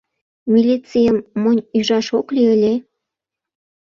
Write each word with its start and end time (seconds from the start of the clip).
—Милицийым 0.53 1.17
монь 1.41 1.65
ӱжаш 1.77 2.07
ок 2.19 2.27
лий 2.35 2.49
ыле? 2.55 2.73